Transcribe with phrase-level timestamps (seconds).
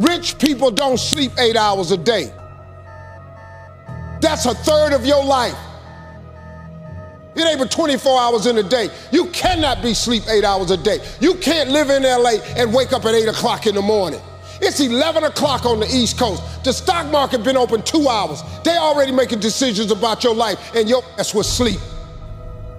[0.00, 2.32] Rich people don't sleep eight hours a day.
[4.20, 5.56] That's a third of your life.
[7.34, 8.88] It ain't but 24 hours in a day.
[9.12, 11.00] You cannot be sleep eight hours a day.
[11.20, 14.20] You can't live in LA and wake up at 8 o'clock in the morning.
[14.62, 16.64] It's 11 o'clock on the East Coast.
[16.64, 18.42] The stock market been open two hours.
[18.64, 21.80] They already making decisions about your life, and your ass was sleep.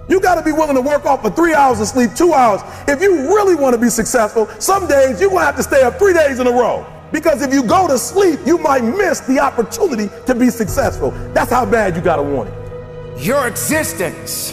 [0.08, 2.60] You got to be willing to work off for three hours of sleep, two hours.
[2.88, 5.82] If you really want to be successful, some days you're going to have to stay
[5.82, 6.86] up three days in a row.
[7.12, 11.10] Because if you go to sleep, you might miss the opportunity to be successful.
[11.34, 13.22] That's how bad you got to want it.
[13.22, 14.52] Your existence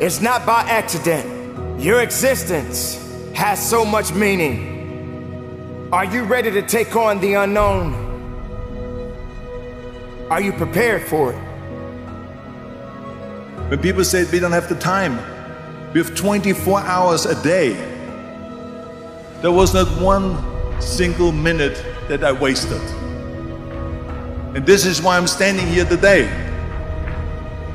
[0.00, 1.80] is not by accident.
[1.80, 2.96] Your existence
[3.34, 5.88] has so much meaning.
[5.92, 7.94] Are you ready to take on the unknown?
[10.30, 11.38] Are you prepared for it?
[13.68, 15.18] When people say we don't have the time,
[15.92, 17.72] we have 24 hours a day.
[19.42, 20.36] There was not one
[20.80, 22.80] single minute that I wasted.
[24.54, 26.28] And this is why I'm standing here today.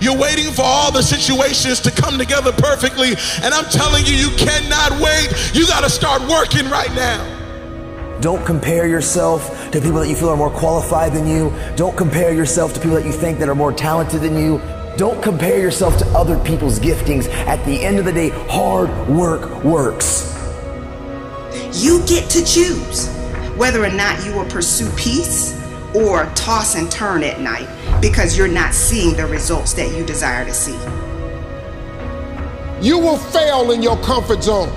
[0.01, 3.09] You're waiting for all the situations to come together perfectly,
[3.41, 5.31] and I'm telling you, you cannot wait.
[5.53, 7.31] You got to start working right now.
[8.19, 11.53] Don't compare yourself to people that you feel are more qualified than you.
[11.75, 14.59] Don't compare yourself to people that you think that are more talented than you.
[14.97, 17.27] Don't compare yourself to other people's giftings.
[17.29, 20.24] At the end of the day, hard work works.
[21.75, 23.09] You get to choose
[23.57, 25.61] whether or not you will pursue peace
[25.93, 27.67] or toss and turn at night
[28.01, 30.77] because you're not seeing the results that you desire to see.
[32.81, 34.71] You will fail in your comfort zone.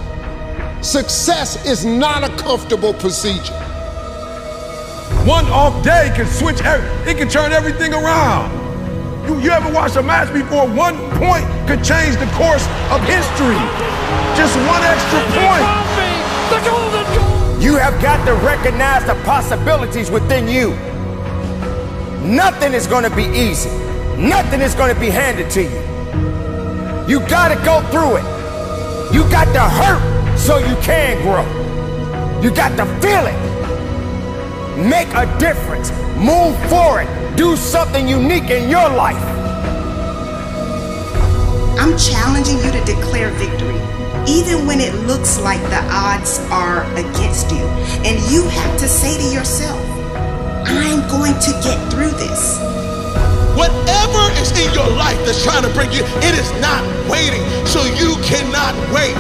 [0.82, 3.54] Success is not a comfortable procedure.
[5.24, 8.50] One off day can switch, it can turn everything around.
[9.24, 10.66] You, you ever watch a match before?
[10.66, 13.62] One point could change the course of history.
[14.34, 15.87] Just one extra point.
[17.60, 20.70] You have got to recognize the possibilities within you.
[22.26, 23.70] Nothing is going to be easy.
[24.16, 25.88] Nothing is going to be handed to you.
[27.08, 29.14] You got to go through it.
[29.14, 31.44] You got to hurt so you can grow.
[32.42, 34.88] You got to feel it.
[34.88, 35.90] Make a difference.
[36.16, 37.08] Move forward.
[37.36, 39.22] Do something unique in your life.
[41.78, 43.78] I'm challenging you to declare victory,
[44.28, 47.64] even when it looks like the odds are against you.
[48.04, 49.80] And you have to say to yourself,
[50.68, 52.60] I'm going to get through this.
[53.56, 57.40] Whatever is in your life that's trying to bring you, it is not waiting.
[57.64, 59.16] So you cannot wait.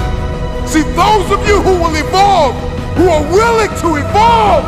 [0.68, 2.52] See, those of you who will evolve,
[3.00, 4.62] who are willing to evolve,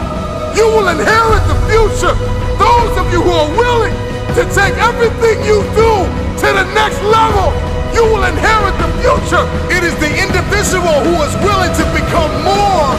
[0.57, 2.17] you will inherit the future.
[2.57, 3.93] Those of you who are willing
[4.35, 5.93] to take everything you do
[6.41, 7.53] to the next level,
[7.95, 9.45] you will inherit the future.
[9.71, 12.97] It is the individual who is willing to become more.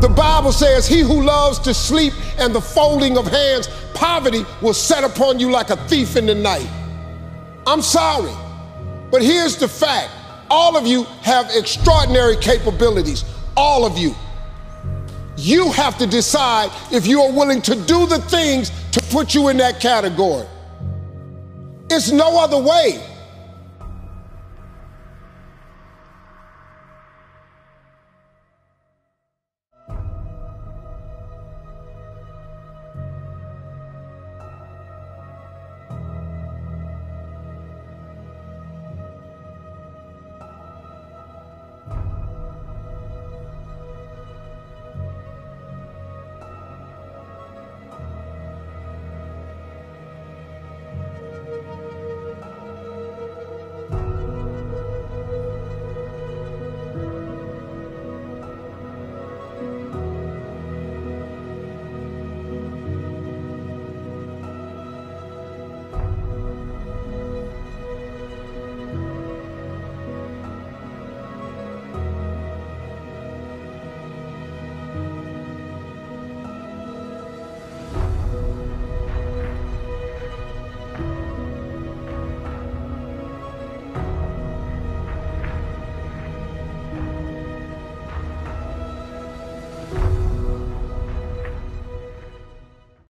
[0.00, 4.74] The Bible says, He who loves to sleep and the folding of hands, poverty will
[4.74, 6.68] set upon you like a thief in the night.
[7.66, 8.32] I'm sorry.
[9.10, 10.10] But here's the fact
[10.50, 13.24] all of you have extraordinary capabilities.
[13.56, 14.14] All of you.
[15.36, 19.48] You have to decide if you are willing to do the things to put you
[19.48, 20.46] in that category.
[21.90, 23.02] It's no other way.